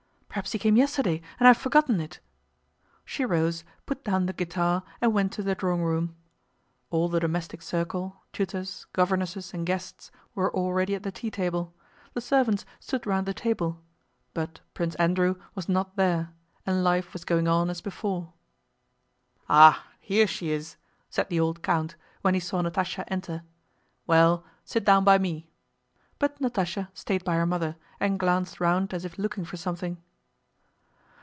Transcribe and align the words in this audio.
Perhaps 0.33 0.53
he 0.53 0.59
came 0.59 0.77
yesterday 0.77 1.21
and 1.41 1.45
I 1.47 1.49
have 1.49 1.57
forgotten 1.57 1.99
it." 1.99 2.21
She 3.03 3.25
rose, 3.25 3.65
put 3.85 4.05
down 4.05 4.27
the 4.27 4.33
guitar, 4.33 4.81
and 5.01 5.13
went 5.13 5.33
to 5.33 5.43
the 5.43 5.55
drawing 5.55 5.81
room. 5.83 6.15
All 6.89 7.09
the 7.09 7.19
domestic 7.19 7.61
circle, 7.61 8.23
tutors, 8.31 8.85
governesses, 8.93 9.53
and 9.53 9.65
guests, 9.65 10.09
were 10.33 10.49
already 10.55 10.95
at 10.95 11.03
the 11.03 11.11
tea 11.11 11.31
table. 11.31 11.73
The 12.13 12.21
servants 12.21 12.65
stood 12.79 13.05
round 13.05 13.25
the 13.25 13.33
table—but 13.33 14.61
Prince 14.73 14.95
Andrew 14.95 15.35
was 15.53 15.67
not 15.67 15.97
there 15.97 16.31
and 16.65 16.81
life 16.81 17.11
was 17.11 17.25
going 17.25 17.49
on 17.49 17.69
as 17.69 17.81
before. 17.81 18.31
"Ah, 19.49 19.83
here 19.99 20.27
she 20.27 20.51
is!" 20.51 20.77
said 21.09 21.27
the 21.27 21.41
old 21.41 21.61
count, 21.61 21.97
when 22.21 22.35
he 22.35 22.39
saw 22.39 22.61
Natásha 22.61 23.03
enter. 23.09 23.43
"Well, 24.07 24.45
sit 24.63 24.85
down 24.85 25.03
by 25.03 25.17
me." 25.17 25.49
But 26.19 26.39
Natásha 26.39 26.87
stayed 26.93 27.25
by 27.25 27.35
her 27.35 27.45
mother 27.45 27.75
and 27.99 28.17
glanced 28.17 28.61
round 28.61 28.93
as 28.93 29.03
if 29.03 29.17
looking 29.17 29.43
for 29.43 29.57
something. 29.57 29.97